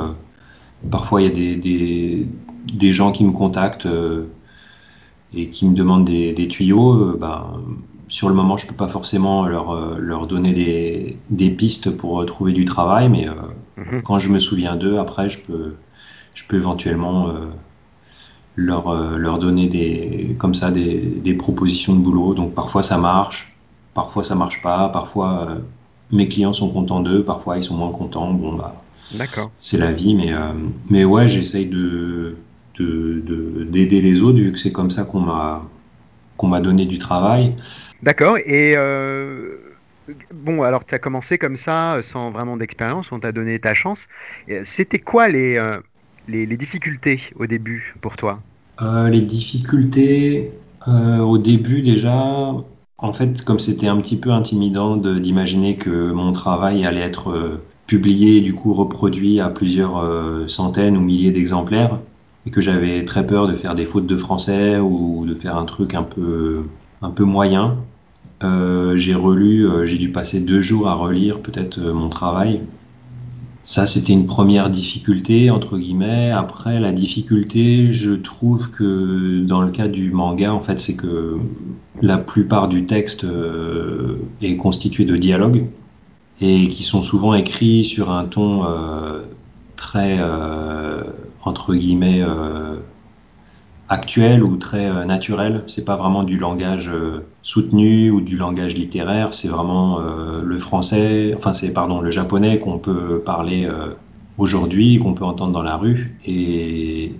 parfois, 0.91 1.23
il 1.23 1.29
y 1.29 1.31
a 1.31 1.35
des, 1.35 1.57
des 1.57 2.27
des 2.73 2.93
gens 2.93 3.13
qui 3.13 3.25
me 3.25 3.33
contactent 3.33 3.89
et 5.35 5.49
qui 5.49 5.67
me 5.67 5.75
demandent 5.75 6.07
des, 6.07 6.49
tuyaux, 6.49 7.15
ben, 7.19 7.61
sur 8.09 8.31
le 8.31 8.35
moment, 8.35 8.57
je 8.57 8.67
peux 8.67 8.75
pas 8.75 8.89
forcément 8.89 9.47
leur, 9.47 9.99
leur 9.99 10.27
donner 10.27 11.19
des, 11.29 11.51
pistes 11.51 11.95
pour 11.95 12.25
trouver 12.25 12.53
du 12.53 12.65
travail, 12.65 13.11
mais 13.11 13.27
mhm. 13.77 14.03
quand 14.03 14.19
je 14.19 14.31
me 14.31 14.39
souviens 14.39 14.77
d'eux, 14.77 14.99
après, 14.99 15.29
je 15.29 15.41
peux, 15.41 15.75
je 16.35 16.45
peux 16.49 16.57
éventuellement 16.57 17.35
leur, 18.57 18.95
leur 19.19 19.39
donner 19.39 19.69
des, 19.69 20.37
comme 20.39 20.55
ça 20.55 20.71
des, 20.71 20.97
des, 20.99 21.35
propositions 21.35 21.95
de 21.95 22.01
boulot. 22.01 22.35
Donc 22.35 22.55
parfois 22.55 22.83
ça 22.83 22.99
marche, 22.99 23.55
parfois 23.95 24.25
ça 24.25 24.35
marche 24.35 24.63
pas, 24.63 24.89
parfois 24.89 25.59
mes 26.11 26.29
clients 26.29 26.53
sont 26.53 26.71
contents 26.71 27.01
d'eux, 27.01 27.25
parfois 27.25 27.57
ils 27.59 27.65
sont 27.65 27.75
moins 27.75 27.91
contents. 27.91 28.33
Bon 28.33 28.55
bah, 28.55 28.75
c'est 29.59 29.79
la 29.79 29.93
vie, 29.93 30.15
mais, 30.15 30.33
mais 30.89 31.05
ouais, 31.05 31.29
j'essaye 31.29 31.67
de, 31.67 32.37
d'aider 32.79 34.01
les 34.01 34.23
autres, 34.23 34.39
vu 34.39 34.53
que 34.53 34.59
c'est 34.59 34.73
comme 34.73 34.91
ça 34.91 35.05
qu'on 35.05 35.21
m'a 35.21 35.63
qu'on 36.37 36.49
m'a 36.49 36.61
donné 36.61 36.85
du 36.85 36.99
travail. 36.99 37.55
D'accord. 38.03 38.39
Et 38.39 38.77
bon, 40.33 40.63
alors 40.63 40.85
tu 40.85 40.95
as 40.95 40.99
commencé 40.99 41.39
comme 41.39 41.57
ça, 41.57 41.99
sans 42.03 42.31
vraiment 42.31 42.57
d'expérience, 42.57 43.13
on 43.13 43.21
t'a 43.21 43.33
donné 43.33 43.59
ta 43.59 43.75
chance. 43.75 44.09
C'était 44.65 44.99
quoi 44.99 45.29
les, 45.29 45.59
les, 46.29 46.47
difficultés 46.57 47.21
au 47.37 47.47
début 47.47 47.95
pour 48.01 48.17
toi 48.17 48.41
Les 48.81 49.21
difficultés 49.21 50.51
au 50.87 51.39
début 51.39 51.83
déjà, 51.83 52.53
en 52.99 53.13
fait, 53.13 53.43
comme 53.43 53.59
c'était 53.59 53.87
un 53.87 53.97
petit 53.99 54.17
peu 54.17 54.31
intimidant 54.31 54.97
d'imaginer 54.97 55.77
que 55.77 56.13
mon 56.13 56.33
travail 56.33 56.85
allait 56.85 57.01
être 57.01 57.61
publié, 57.87 58.41
du 58.41 58.55
coup 58.55 58.73
reproduit 58.75 59.41
à 59.41 59.49
plusieurs 59.49 59.99
euh, 59.99 60.49
centaines 60.49 60.97
ou 60.97 61.01
milliers 61.01 61.33
d'exemplaires, 61.33 61.99
et 62.47 62.51
que 62.51 62.61
j'avais 62.61 63.05
très 63.05 63.27
peur 63.27 63.49
de 63.49 63.55
faire 63.55 63.75
des 63.75 63.87
fautes 63.87 64.07
de 64.07 64.17
français 64.17 64.79
ou 64.79 65.25
de 65.27 65.35
faire 65.35 65.57
un 65.57 65.65
truc 65.65 65.95
un 65.95 66.03
peu, 66.03 66.65
un 67.03 67.11
peu 67.11 67.25
moyen. 67.25 67.77
Euh, 68.43 68.97
j'ai 68.97 69.15
relu, 69.15 69.67
euh, 69.67 69.87
j'ai 69.87 69.97
dû 69.99 70.11
passer 70.11 70.41
deux 70.41 70.61
jours 70.61 70.89
à 70.89 70.95
relire 70.95 71.41
peut-être 71.41 71.79
mon 71.81 72.09
travail. 72.09 72.61
Ça, 73.65 73.87
c'était 73.87 74.13
une 74.13 74.27
première 74.27 74.69
difficulté, 74.69 75.51
entre 75.51 75.79
guillemets. 75.79 76.31
Après, 76.31 76.81
la 76.81 76.93
difficulté, 76.93 77.93
je 77.93 78.13
trouve 78.13 78.71
que 78.71 79.43
dans 79.43 79.63
le 79.63 79.71
cas 79.71 79.89
du 79.89 80.11
manga, 80.11 80.53
en 80.53 80.61
fait, 80.61 80.79
c'est 80.79 80.97
que 80.97 81.39
la 82.03 82.19
plupart 82.19 82.69
du 82.69 82.85
texte 82.85 83.27
est 84.43 84.57
constitué 84.57 85.07
de 85.07 85.17
dialogues 85.17 85.67
et 86.41 86.69
qui 86.69 86.83
sont 86.83 87.03
souvent 87.03 87.35
écrits 87.35 87.85
sur 87.85 88.11
un 88.11 88.25
ton 88.25 88.65
euh, 88.65 89.21
très, 89.77 90.17
euh, 90.19 91.03
entre 91.43 91.75
guillemets, 91.75 92.23
euh, 92.23 92.77
actuel 93.89 94.43
ou 94.43 94.57
très 94.57 95.05
naturel. 95.07 95.63
C'est 95.67 95.85
pas 95.85 95.97
vraiment 95.97 96.25
du 96.25 96.39
langage 96.39 96.91
soutenu 97.43 98.11
ou 98.11 98.21
du 98.21 98.37
langage 98.37 98.75
littéraire, 98.75 99.35
c'est 99.35 99.49
vraiment 99.49 99.99
le 99.99 100.59
français, 100.59 101.33
enfin 101.37 101.53
c'est 101.55 101.71
pardon 101.71 102.01
le 102.01 102.11
japonais 102.11 102.59
qu'on 102.59 102.79
peut 102.79 103.23
parler 103.25 103.69
aujourd'hui, 104.39 104.99
qu'on 104.99 105.13
peut 105.13 105.25
entendre 105.25 105.53
dans 105.53 105.63
la 105.63 105.77
rue. 105.77 106.19
Et 106.25 107.13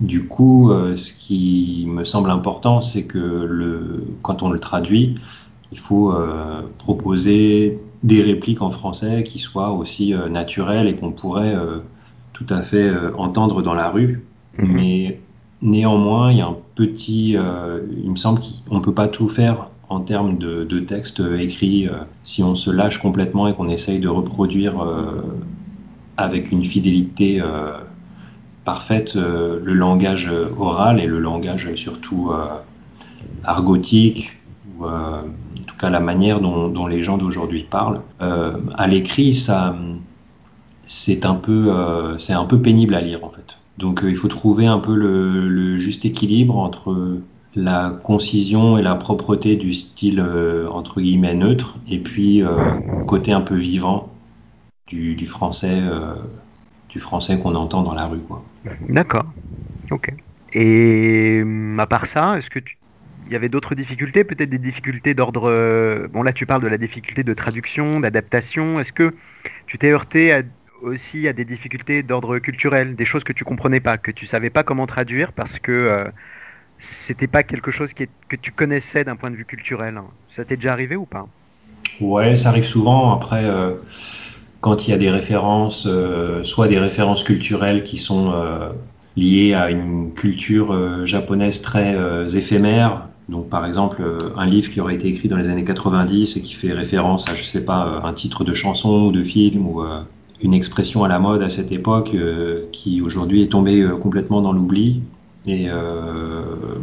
du 0.00 0.26
coup, 0.26 0.72
ce 0.96 1.12
qui 1.12 1.84
me 1.86 2.04
semble 2.04 2.30
important, 2.30 2.80
c'est 2.80 3.06
que 3.06 3.18
le, 3.18 4.04
quand 4.22 4.42
on 4.42 4.50
le 4.50 4.60
traduit, 4.60 5.16
il 5.72 5.78
faut 5.78 6.14
proposer 6.78 7.78
des 8.02 8.22
répliques 8.22 8.62
en 8.62 8.70
français 8.70 9.24
qui 9.24 9.38
soient 9.38 9.72
aussi 9.72 10.14
euh, 10.14 10.28
naturelles 10.28 10.86
et 10.86 10.94
qu'on 10.94 11.12
pourrait 11.12 11.54
euh, 11.54 11.78
tout 12.32 12.46
à 12.48 12.62
fait 12.62 12.88
euh, 12.88 13.12
entendre 13.16 13.62
dans 13.62 13.74
la 13.74 13.88
rue. 13.88 14.24
Mhm. 14.58 14.72
Mais 14.72 15.20
néanmoins, 15.62 16.30
il 16.32 16.38
y 16.38 16.40
a 16.40 16.46
un 16.46 16.56
petit, 16.74 17.36
il 18.02 18.10
me 18.10 18.16
semble 18.16 18.40
qu'on 18.68 18.76
ne 18.76 18.80
peut 18.80 18.94
pas 18.94 19.08
tout 19.08 19.28
faire 19.28 19.68
en 19.88 20.00
termes 20.00 20.38
de, 20.38 20.64
de 20.64 20.80
texte 20.80 21.22
écrit 21.38 21.88
si 22.24 22.42
on 22.42 22.54
se 22.54 22.70
lâche 22.70 22.98
complètement 22.98 23.48
et 23.48 23.54
qu'on 23.54 23.68
essaye 23.68 24.00
de 24.00 24.08
reproduire 24.08 24.74
avec 26.16 26.52
une 26.52 26.64
fidélité 26.64 27.42
parfaite 28.64 29.14
le 29.14 29.72
langage 29.72 30.30
oral 30.58 31.00
et 31.00 31.06
le 31.06 31.18
langage 31.18 31.74
surtout 31.74 32.30
argotique 33.44 34.32
ou 34.78 34.86
cas 35.78 35.90
la 35.90 36.00
manière 36.00 36.40
dont, 36.40 36.86
les 36.86 37.02
gens 37.02 37.16
d'aujourd'hui 37.16 37.62
parlent. 37.62 38.02
Euh, 38.20 38.58
à 38.76 38.86
l'écrit, 38.86 39.32
ça, 39.32 39.76
c'est 40.86 41.24
un 41.24 41.34
peu, 41.34 41.68
euh, 41.70 42.18
c'est 42.18 42.32
un 42.32 42.44
peu 42.44 42.60
pénible 42.60 42.94
à 42.94 43.00
lire 43.00 43.24
en 43.24 43.30
fait. 43.30 43.57
Donc 43.78 44.02
euh, 44.02 44.10
il 44.10 44.16
faut 44.16 44.28
trouver 44.28 44.66
un 44.66 44.78
peu 44.78 44.94
le, 44.94 45.78
juste 45.78 46.04
équilibre 46.04 46.56
entre 46.56 47.18
la 47.54 47.98
concision 48.04 48.76
et 48.76 48.82
la 48.82 48.94
propreté 48.94 49.56
du 49.56 49.74
style 49.74 50.20
entre 50.70 51.00
guillemets 51.00 51.34
neutre, 51.34 51.76
et 51.88 51.98
puis 51.98 52.42
côté 53.06 53.32
un 53.32 53.40
peu 53.40 53.56
vivant 53.56 54.12
du, 54.86 55.26
français, 55.26 55.80
du 56.88 57.00
français 57.00 57.38
qu'on 57.40 57.54
entend 57.54 57.82
dans 57.82 57.94
la 57.94 58.06
rue, 58.06 58.20
quoi. 58.20 58.44
D'accord. 58.88 59.24
Ok. 59.90 60.12
Et 60.52 61.42
à 61.78 61.86
part 61.86 62.06
ça, 62.06 62.38
est-ce 62.38 62.50
que 62.50 62.58
tu 62.58 62.78
il 63.28 63.32
y 63.32 63.36
avait 63.36 63.50
d'autres 63.50 63.74
difficultés, 63.74 64.24
peut-être 64.24 64.48
des 64.48 64.58
difficultés 64.58 65.14
d'ordre. 65.14 65.48
Euh, 65.48 66.08
bon, 66.08 66.22
là, 66.22 66.32
tu 66.32 66.46
parles 66.46 66.62
de 66.62 66.68
la 66.68 66.78
difficulté 66.78 67.22
de 67.22 67.34
traduction, 67.34 68.00
d'adaptation. 68.00 68.80
Est-ce 68.80 68.92
que 68.92 69.14
tu 69.66 69.76
t'es 69.76 69.90
heurté 69.90 70.32
aussi 70.82 71.28
à 71.28 71.32
des 71.32 71.44
difficultés 71.44 72.02
d'ordre 72.02 72.38
culturel, 72.38 72.96
des 72.96 73.04
choses 73.04 73.24
que 73.24 73.32
tu 73.32 73.44
comprenais 73.44 73.80
pas, 73.80 73.98
que 73.98 74.10
tu 74.10 74.26
savais 74.26 74.50
pas 74.50 74.62
comment 74.62 74.86
traduire 74.86 75.32
parce 75.32 75.58
que 75.58 75.72
euh, 75.72 76.04
c'était 76.78 77.26
pas 77.26 77.42
quelque 77.42 77.70
chose 77.70 77.92
que 77.94 78.36
tu 78.36 78.52
connaissais 78.52 79.04
d'un 79.04 79.16
point 79.16 79.30
de 79.30 79.36
vue 79.36 79.44
culturel 79.44 80.00
Ça 80.28 80.44
t'est 80.44 80.56
déjà 80.56 80.72
arrivé 80.72 80.96
ou 80.96 81.06
pas? 81.06 81.26
Ouais, 82.00 82.36
ça 82.36 82.50
arrive 82.50 82.66
souvent. 82.66 83.12
Après, 83.12 83.44
euh, 83.44 83.74
quand 84.60 84.86
il 84.86 84.92
y 84.92 84.94
a 84.94 84.98
des 84.98 85.10
références, 85.10 85.88
soit 86.42 86.68
des 86.68 86.78
références 86.78 87.24
culturelles 87.24 87.82
qui 87.82 87.96
sont 87.96 88.32
liées 89.16 89.54
à 89.54 89.70
une 89.70 90.12
culture 90.14 91.06
japonaise 91.06 91.62
très 91.62 91.96
éphémère, 92.36 93.08
donc, 93.28 93.50
par 93.50 93.66
exemple, 93.66 94.02
euh, 94.02 94.18
un 94.36 94.46
livre 94.46 94.70
qui 94.70 94.80
aurait 94.80 94.94
été 94.94 95.08
écrit 95.08 95.28
dans 95.28 95.36
les 95.36 95.48
années 95.50 95.64
90 95.64 96.36
et 96.36 96.42
qui 96.42 96.54
fait 96.54 96.72
référence 96.72 97.28
à, 97.28 97.34
je 97.34 97.42
sais 97.42 97.64
pas, 97.64 97.86
euh, 97.86 98.06
un 98.06 98.14
titre 98.14 98.42
de 98.42 98.54
chanson 98.54 99.06
ou 99.06 99.12
de 99.12 99.22
film 99.22 99.66
ou 99.68 99.82
euh, 99.82 100.00
une 100.40 100.54
expression 100.54 101.04
à 101.04 101.08
la 101.08 101.18
mode 101.18 101.42
à 101.42 101.50
cette 101.50 101.72
époque 101.72 102.14
qui 102.72 103.00
aujourd'hui 103.00 103.42
est 103.42 103.48
tombée 103.48 103.86
complètement 104.00 104.40
dans 104.40 104.52
l'oubli. 104.52 105.02
Et 105.46 105.68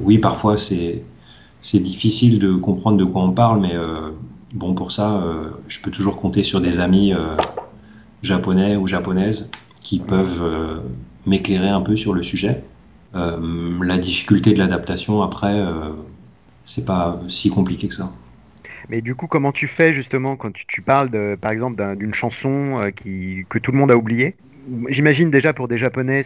oui, 0.02 0.18
parfois 0.18 0.58
c'est 0.58 1.04
c'est 1.62 1.80
difficile 1.80 2.38
de 2.40 2.54
comprendre 2.54 2.98
de 2.98 3.06
quoi 3.06 3.24
on 3.24 3.32
parle, 3.32 3.60
mais 3.62 3.74
bon, 4.54 4.74
pour 4.74 4.92
ça, 4.92 5.24
je 5.68 5.80
peux 5.82 5.90
toujours 5.90 6.18
compter 6.18 6.44
sur 6.44 6.62
des 6.62 6.80
amis 6.80 7.14
japonais 8.22 8.76
ou 8.76 8.88
japonaises 8.88 9.50
qui 9.82 10.00
peuvent 10.00 10.82
m'éclairer 11.26 11.70
un 11.70 11.82
peu 11.82 11.96
sur 11.96 12.14
le 12.14 12.24
sujet. 12.24 12.64
la 13.14 13.98
difficulté 13.98 14.54
de 14.54 14.60
l'adaptation, 14.60 15.24
après, 15.24 15.66
c'est 16.66 16.86
pas 16.86 17.20
si 17.30 17.50
compliqué 17.50 17.88
que 17.88 17.94
ça. 17.94 18.12
Mais 18.90 19.02
du 19.02 19.16
coup, 19.16 19.28
comment 19.28 19.52
tu 19.52 19.68
fais 19.68 19.94
justement 19.94 20.36
quand 20.36 20.52
tu, 20.54 20.82
parles, 20.82 21.10
de, 21.10 21.38
par 21.40 21.52
exemple, 21.52 21.96
d'une 21.96 22.14
chanson 22.14 22.80
euh, 22.82 22.90
qui, 22.92 23.46
que 23.50 23.60
tout 23.60 23.72
le 23.72 23.78
monde 23.78 23.92
a 23.92 23.98
oublié 23.98 24.36
J'imagine 24.90 25.30
déjà 25.30 25.54
pour 25.54 25.68
des 25.68 25.78
Japonais, 25.78 26.24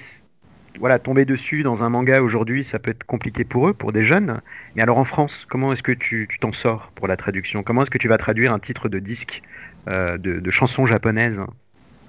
voilà, 0.80 0.98
tomber 0.98 1.26
dessus 1.26 1.64
dans 1.64 1.84
un 1.84 1.90
manga 1.90 2.22
aujourd'hui, 2.22 2.64
ça 2.64 2.80
peut 2.80 2.92
être 2.92 3.04
compliqué 3.04 3.44
pour 3.44 3.68
eux, 3.68 3.74
pour 3.74 3.92
des 3.92 4.04
jeunes. 4.04 4.40
Mais 4.76 4.82
alors 4.82 4.98
en 4.98 5.04
France, 5.04 5.46
comment 5.50 5.74
est-ce 5.74 5.84
que 5.84 5.92
tu 5.92 6.28
t'en 6.40 6.54
sors 6.54 6.92
pour 6.96 7.08
la 7.08 7.18
traduction? 7.18 7.64
Comment 7.64 7.82
est-ce 7.82 7.92
que 7.92 7.98
tu 7.98 8.08
vas 8.08 8.18
traduire 8.18 8.54
un 8.54 8.60
titre 8.60 8.88
de 8.88 9.00
disque 9.00 9.42
euh, 9.90 10.18
de, 10.18 10.40
de 10.40 10.52
chanson 10.52 10.86
japonaise 10.86 11.42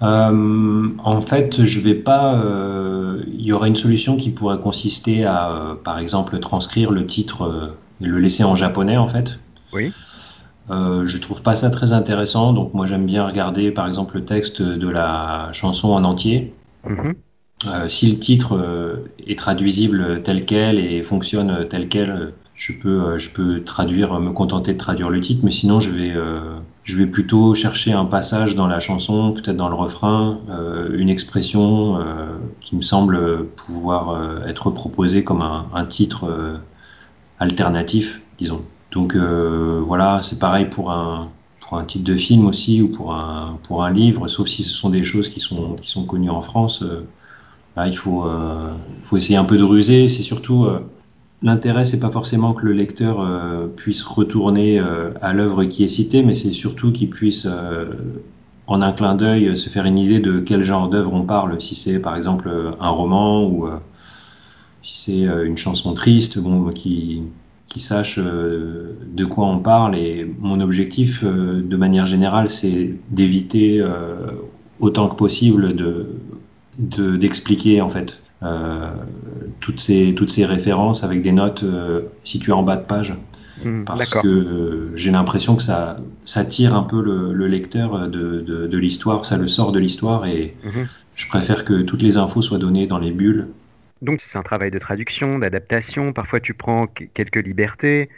euh, 0.03 0.89
en 1.05 1.21
fait, 1.21 1.63
je 1.63 1.79
vais 1.81 1.95
pas. 1.95 2.43
Il 3.27 3.43
y 3.43 3.53
aurait 3.53 3.69
une 3.69 3.77
solution 3.77 4.17
qui 4.17 4.31
pourrait 4.31 4.59
consister 4.59 5.27
à, 5.27 5.77
par 5.85 5.99
exemple, 5.99 6.39
transcrire 6.39 6.91
le 6.91 7.05
titre 7.05 7.77
le 8.01 8.19
laisser 8.19 8.45
en 8.45 8.57
japonais 8.57 8.97
en 8.97 9.09
fait. 9.09 9.39
Oui. 9.73 9.93
Euh, 10.71 11.07
je 11.07 11.19
trouve 11.19 11.43
pas 11.43 11.57
ça 11.57 11.71
très 11.71 11.93
intéressant, 11.93 12.53
donc 12.53 12.75
moi 12.75 12.87
j'aime 12.87 13.07
bien 13.07 13.27
regarder 13.27 13.71
par 13.71 13.87
exemple 13.87 14.17
le 14.17 14.25
texte 14.25 14.63
de 14.63 14.89
la 14.89 15.49
chanson 15.53 15.91
en 15.91 16.05
entier. 16.05 16.55
Mhm. 16.89 17.15
Euh, 17.67 17.89
si 17.89 18.11
le 18.11 18.19
titre 18.19 18.57
euh, 18.57 19.05
est 19.27 19.39
traduisible 19.39 20.23
tel 20.23 20.47
quel 20.47 20.79
et 20.79 21.03
fonctionne 21.03 21.67
tel 21.69 21.89
quel, 21.89 22.33
je 22.55 22.73
peux, 22.73 23.19
je 23.19 23.31
peux 23.31 23.63
traduire, 23.63 24.19
me 24.21 24.33
contenter 24.33 24.73
de 24.73 24.79
traduire 24.79 25.11
le 25.11 25.21
titre, 25.21 25.41
mais 25.45 25.51
sinon 25.51 25.81
je 25.81 25.91
vais, 25.91 26.15
je 26.85 26.97
vais 26.97 27.07
plutôt 27.07 27.55
chercher 27.55 27.93
un 27.93 28.05
passage 28.05 28.55
dans 28.55 28.67
la 28.67 28.81
chanson, 28.81 29.33
peut-être 29.33 29.57
dans 29.57 29.71
le 29.71 29.75
refrain, 29.75 30.41
une 30.93 31.09
expression 31.09 31.99
qui 32.61 32.77
me 32.77 32.83
semble 32.83 33.47
pouvoir 33.57 34.45
être 34.47 34.69
proposée 34.71 35.25
comme 35.25 35.41
un, 35.41 35.69
un 35.75 35.87
titre 35.87 36.31
alternatif, 37.39 38.21
disons. 38.37 38.61
Donc 38.91 39.15
euh, 39.15 39.83
voilà, 39.87 40.21
c'est 40.23 40.39
pareil 40.39 40.67
pour 40.67 40.91
un, 40.91 41.29
pour 41.61 41.79
un 41.79 41.85
titre 41.85 42.05
de 42.05 42.17
film 42.17 42.47
aussi 42.47 42.83
ou 42.83 42.89
pour 42.89 43.15
un, 43.15 43.59
pour 43.65 43.85
un 43.85 43.91
livre, 43.91 44.29
sauf 44.29 44.49
si 44.49 44.63
ce 44.63 44.71
sont 44.71 44.91
des 44.91 45.05
choses 45.05 45.29
qui 45.29 45.41
sont, 45.41 45.75
qui 45.75 45.91
sont 45.91 46.05
connues 46.05 46.31
en 46.31 46.41
France. 46.41 46.83
Euh, 46.83 47.07
là, 47.77 47.87
il 47.87 47.97
faut, 47.97 48.27
euh, 48.27 48.73
faut 49.05 49.17
essayer 49.17 49.37
un 49.37 49.45
peu 49.45 49.57
de 49.59 49.63
ruser. 49.63 50.09
C'est 50.09 50.23
surtout 50.23 50.67
l'intérêt, 51.43 51.85
c'est 51.85 52.01
pas 52.01 52.11
forcément 52.11 52.53
que 52.53 52.67
le 52.67 52.73
lecteur 52.73 53.25
puisse 53.77 54.03
retourner 54.03 54.81
à 55.23 55.33
l'œuvre 55.33 55.65
qui 55.65 55.85
est 55.85 55.89
citée, 55.89 56.23
mais 56.23 56.35
c'est 56.35 56.53
surtout 56.53 56.91
qu'il 56.91 57.11
puisse 57.11 57.47
en 58.67 58.83
un 58.83 58.93
clin 58.93 59.15
d'œil 59.15 59.57
se 59.57 59.71
faire 59.71 59.87
une 59.87 59.99
idée 59.99 60.19
de 60.19 60.41
quel 60.41 60.63
genre 60.65 60.89
d'œuvre 60.89 61.15
on 61.15 61.23
parle. 61.23 61.61
Si 61.61 61.77
c'est 61.77 62.03
par 62.03 62.17
exemple 62.17 62.51
un 62.81 62.91
roman 62.91 63.45
ou 63.45 63.69
si 64.83 64.99
c'est 64.99 65.29
euh, 65.29 65.47
une 65.47 65.57
chanson 65.57 65.95
triste, 65.95 66.39
bon, 66.39 66.71
qui, 66.71 67.23
qui 67.71 67.81
sache 67.81 68.19
euh, 68.19 68.93
de 69.07 69.25
quoi 69.25 69.47
on 69.47 69.61
parle. 69.61 69.97
Et 69.97 70.31
mon 70.39 70.61
objectif, 70.61 71.25
euh, 71.25 71.63
de 71.63 71.77
manière 71.77 72.07
générale, 72.07 72.51
c'est 72.51 72.95
d'éviter 73.11 73.83
autant 74.79 75.09
que 75.09 75.17
possible 75.17 75.75
de 75.75 76.07
d'expliquer 76.79 77.81
en 77.81 77.91
fait 77.91 78.23
toutes 79.61 79.81
ces 79.81 80.15
toutes 80.15 80.31
ces 80.31 80.47
références 80.47 81.05
avec 81.05 81.23
des 81.23 81.33
notes 81.33 81.65
situées 82.23 82.53
en 82.53 82.63
bas 82.63 82.77
de 82.77 82.85
page 82.85 83.15
Hmm, 83.65 83.85
parce 83.85 84.15
que 84.15 84.91
j'ai 84.95 85.11
l'impression 85.11 85.57
que 85.57 85.63
ça, 85.63 85.99
ça 86.25 86.45
tire 86.45 86.75
un 86.75 86.83
peu 86.83 87.03
le, 87.03 87.47
lecteur 87.47 88.09
de, 88.09 88.41
de, 88.41 88.79
l'histoire, 88.79 89.27
ça 89.27 89.37
le 89.37 89.47
sort 89.49 89.73
de 89.73 89.79
l'histoire 89.79 90.27
et 90.27 90.57
mhm. 90.65 90.87
je 91.15 91.29
préfère 91.29 91.65
que 91.65 91.83
toutes 91.83 92.03
les 92.03 92.17
infos 92.17 92.43
soient 92.43 92.59
données 92.59 92.87
dans 92.87 92.99
les 92.99 93.11
bulles. 93.11 93.49
Donc 94.03 94.21
c'est 94.25 94.39
un 94.39 94.43
travail 94.43 94.71
de 94.71 94.79
traduction, 94.79 95.39
d'adaptation, 95.39 96.13
parfois 96.13 96.41
tu 96.41 96.55
prends 96.55 96.87
quelques 96.87 97.45
libertés. 97.45 98.09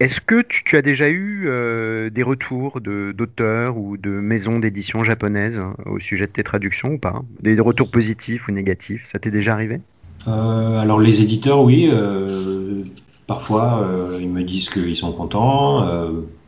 Est-ce 0.00 0.20
que 0.20 0.42
tu, 0.42 0.76
as 0.76 0.82
déjà 0.82 1.08
eu 1.08 1.46
euh, 1.48 2.08
des 2.08 2.22
retours 2.22 2.80
d'auteurs 2.80 3.76
ou 3.76 3.96
de 3.96 4.10
maisons 4.10 4.60
d'édition 4.60 5.02
japonaises 5.02 5.58
hein, 5.58 5.74
au 5.86 5.98
sujet 5.98 6.26
de 6.26 6.32
tes 6.32 6.44
traductions 6.44 6.92
ou 6.92 6.98
pas? 6.98 7.22
Des 7.40 7.58
retours 7.58 7.90
positifs 7.90 8.46
ou 8.46 8.52
négatifs? 8.52 9.02
Ça 9.06 9.18
t'est 9.18 9.32
déjà 9.32 9.54
arrivé? 9.54 9.80
Euh, 10.28 10.78
Alors 10.78 11.00
les 11.00 11.22
éditeurs, 11.22 11.62
oui. 11.62 11.88
Euh, 11.90 12.84
parfois, 13.26 13.88
ils 14.20 14.30
me 14.30 14.42
disent 14.42 14.70
qu'ils 14.70 14.96
sont 14.96 15.10
contents. 15.10 15.84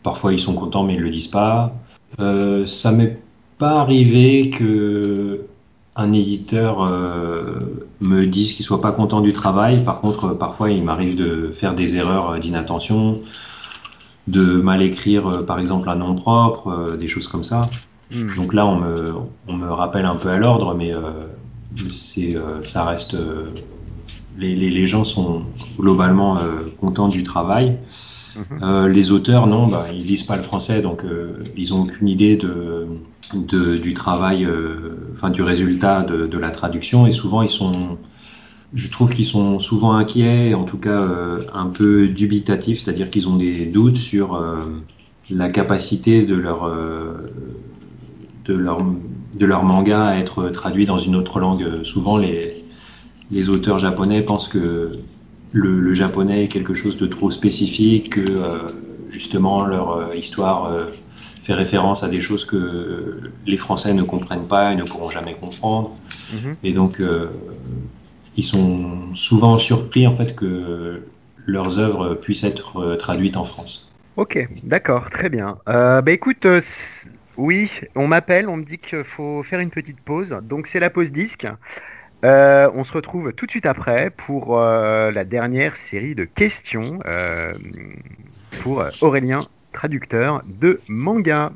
parfois, 0.05 0.33
ils 0.33 0.41
sont 0.41 0.55
contents 0.55 0.85
mais 0.85 0.95
ils 0.95 1.01
le 1.01 1.11
disent 1.11 1.27
pas. 1.27 1.75
ça 2.19 2.93
m'est 2.93 3.19
pas 3.59 3.81
arrivé 3.81 4.51
que 4.51 5.47
un 6.01 6.13
éditeur 6.13 6.89
me 8.01 8.25
dise 8.25 8.55
qu'il 8.55 8.65
soit 8.65 8.81
pas 8.81 8.93
content 8.93 9.21
du 9.21 9.33
travail. 9.33 9.85
Par 9.85 10.01
contre, 10.01 10.35
parfois, 10.35 10.71
il 10.71 10.83
m'arrive 10.83 11.17
de 11.17 11.51
faire 11.53 11.75
des 11.75 11.97
erreurs 11.97 12.39
d'inattention, 12.39 13.15
de 14.27 14.61
mal 14.61 14.83
écrire, 14.83 15.27
euh, 15.29 15.43
par 15.45 15.59
exemple, 15.59 15.89
un 15.89 15.97
nom 15.97 16.15
propre, 16.15 16.69
euh, 16.69 16.97
des 16.97 17.09
choses 17.09 17.29
comme 17.29 17.45
ça. 17.45 17.69
Hmm. 18.11 18.35
Donc 18.37 18.55
là, 18.55 18.67
on 18.67 18.77
me, 18.77 19.15
on 19.49 19.53
me 19.55 19.71
rappelle 19.71 20.07
un 20.07 20.17
peu 20.17 20.31
à 20.31 20.39
l'ordre, 20.39 20.75
mais 20.75 20.95
euh, 20.95 21.01
c'est, 21.91 22.37
ça 22.65 22.85
reste. 22.85 23.17
Les, 24.39 24.57
les, 24.57 24.71
les, 24.71 24.87
gens 24.87 25.05
sont 25.05 25.43
globalement 25.79 26.39
contents 26.81 27.09
du 27.09 27.23
travail. 27.23 27.77
Mhm. 28.37 28.87
les 28.87 29.13
auteurs, 29.13 29.47
non, 29.47 29.67
bah, 29.67 29.87
ils 29.93 30.05
lisent 30.05 30.23
pas 30.23 30.37
le 30.37 30.43
français, 30.43 30.83
donc 30.83 31.05
ils 31.57 31.75
ont 31.75 31.83
aucune 31.83 32.09
idée 32.09 32.39
du 33.35 33.95
travail, 33.95 34.47
enfin 35.13 35.31
du 35.31 35.43
résultat 35.43 36.03
de, 36.03 36.39
la 36.39 36.51
traduction, 36.51 37.07
et 37.07 37.13
souvent 37.13 37.43
ils 37.43 37.49
sont 37.49 37.99
je 38.75 38.89
trouve 38.89 39.13
qu'ils 39.13 39.25
sont 39.25 39.59
souvent 39.59 39.95
inquiets, 39.95 40.55
en 40.55 40.65
tout 40.65 40.79
cas 40.79 41.03
euh, 41.03 41.43
un 41.53 41.67
peu 41.67 42.09
dubitatifs, 42.09 42.81
c'est-à-dire 42.81 43.11
qu'ils 43.11 43.29
ont 43.29 43.37
des 43.37 43.67
doutes 43.67 43.97
sur 43.97 44.35
euh, 44.35 44.59
la 45.31 45.51
capacité 45.51 46.25
de 46.25 46.37
leur, 46.37 46.67
euh, 46.67 47.33
de, 48.45 48.55
leur, 48.55 49.65
manga 49.65 50.05
à 50.05 50.17
être 50.17 50.51
traduit 50.51 50.87
dans 50.87 50.99
une 50.99 51.17
autre 51.17 51.41
langue. 51.41 51.83
Souvent, 51.85 52.17
les 52.17 53.49
auteurs 53.49 53.79
japonais 53.79 54.23
pensent 54.23 54.49
que 54.49 54.91
le, 55.53 55.81
le, 55.81 55.95
japonais 55.95 56.45
est 56.45 56.49
quelque 56.49 56.75
chose 56.75 56.97
de 56.97 57.07
trop 57.07 57.31
spécifique, 57.31 58.11
que 58.11 58.23
justement 59.11 59.65
leur 59.65 60.15
histoire 60.15 60.71
fait 61.43 61.55
référence 61.55 62.05
à 62.05 62.09
des 62.09 62.21
choses 62.21 62.45
que 62.45 63.21
les 63.47 63.57
Français 63.57 63.93
ne 63.93 64.03
comprennent 64.03 64.47
pas 64.47 64.73
et 64.73 64.77
ne 64.77 64.85
pourront 64.85 65.11
jamais 65.11 65.35
comprendre. 65.35 65.97
Mm-hmm. 66.33 66.55
Et 66.63 66.73
donc, 66.73 67.03
ils 68.37 68.45
sont 68.45 69.15
souvent 69.15 69.59
surpris 69.59 70.07
en 70.07 70.15
fait 70.15 70.35
que 70.35 71.03
leurs 71.47 71.79
œuvres 71.79 72.15
puissent 72.15 72.45
être 72.45 72.79
euh, 72.79 72.97
traduites 72.97 73.37
en 73.37 73.45
France. 73.45 73.91
Ok, 74.17 74.49
d'accord, 74.65 75.11
très 75.11 75.29
bien. 75.29 75.59
Euh, 75.69 76.03
bah 76.03 76.13
écoute, 76.13 76.45
euh, 76.47 76.61
oui, 77.37 77.71
on 77.95 78.07
m'appelle, 78.07 78.49
on 78.49 78.57
me 78.57 78.65
dit 78.65 78.79
qu'il 78.79 79.05
faut 79.05 79.43
faire 79.43 79.61
une 79.61 79.71
petite 79.71 80.01
pause, 80.01 80.37
donc 80.43 80.67
c'est 80.67 80.81
la 80.81 80.91
pause 80.91 81.13
disque. 81.13 81.47
On 82.23 82.85
se 82.85 82.93
retrouve 82.93 83.33
tout 83.33 83.47
de 83.47 83.51
suite 83.51 83.67
après 83.67 84.11
pour 84.11 84.59
la 84.59 85.25
dernière 85.25 85.77
série 85.77 86.15
de 86.15 86.25
questions 86.25 87.01
pour 88.63 88.85
Aurélien, 89.01 89.41
traducteur 89.73 90.41
de 90.61 90.81
manga. 90.89 91.53